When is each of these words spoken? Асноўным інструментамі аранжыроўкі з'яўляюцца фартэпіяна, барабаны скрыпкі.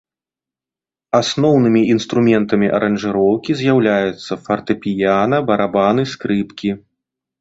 Асноўным 1.19 1.75
інструментамі 1.93 2.67
аранжыроўкі 2.77 3.51
з'яўляюцца 3.59 4.33
фартэпіяна, 4.49 5.37
барабаны 5.51 6.01
скрыпкі. 6.15 6.69